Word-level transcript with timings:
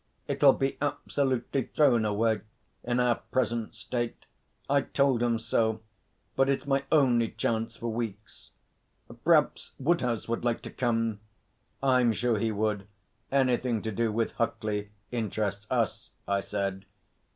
'It'll 0.27 0.51
be 0.53 0.79
absolutely 0.81 1.61
thrown 1.75 2.05
away 2.05 2.41
in 2.83 2.99
our 2.99 3.17
present 3.29 3.75
state. 3.75 4.25
I 4.67 4.81
told 4.81 5.21
'em 5.21 5.37
so; 5.37 5.81
but 6.35 6.49
it's 6.49 6.65
my 6.65 6.83
only 6.91 7.29
chance 7.29 7.77
for 7.77 7.89
weeks. 7.93 8.49
P'raps 9.23 9.73
Woodhouse 9.77 10.27
would 10.27 10.43
like 10.43 10.63
to 10.63 10.71
come.' 10.71 11.19
'I'm 11.83 12.13
sure 12.13 12.39
he 12.39 12.51
would. 12.51 12.87
Anything 13.31 13.83
to 13.83 13.91
do 13.91 14.11
with 14.11 14.31
Huckley 14.37 14.89
interests 15.11 15.67
us,' 15.69 16.09
I 16.27 16.39
said. 16.41 16.85